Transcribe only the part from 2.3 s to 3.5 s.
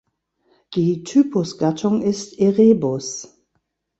"Erebus".